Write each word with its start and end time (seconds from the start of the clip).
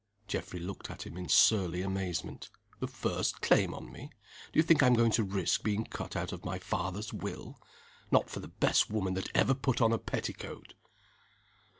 Geoffrey 0.27 0.59
looked 0.59 0.89
at 0.89 1.05
him 1.05 1.15
in 1.15 1.29
surly 1.29 1.83
amazement. 1.83 2.49
"The 2.79 2.87
first 2.87 3.39
claim 3.39 3.71
on 3.71 3.91
me? 3.91 4.09
Do 4.51 4.57
you 4.57 4.63
think 4.63 4.81
I'm 4.81 4.95
going 4.95 5.11
to 5.11 5.23
risk 5.23 5.61
being 5.61 5.85
cut 5.85 6.15
out 6.15 6.31
of 6.33 6.43
my 6.43 6.57
father's 6.57 7.13
will? 7.13 7.61
Not 8.09 8.27
for 8.27 8.39
the 8.39 8.47
best 8.47 8.89
woman 8.89 9.13
that 9.13 9.29
ever 9.37 9.53
put 9.53 9.79
on 9.79 9.93
a 9.93 9.99
petticoat!" 9.99 10.73